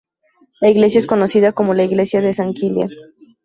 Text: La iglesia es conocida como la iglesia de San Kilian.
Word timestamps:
La 0.61 0.69
iglesia 0.71 0.97
es 0.97 1.05
conocida 1.05 1.51
como 1.51 1.75
la 1.75 1.83
iglesia 1.83 2.21
de 2.21 2.33
San 2.33 2.55
Kilian. 2.55 2.89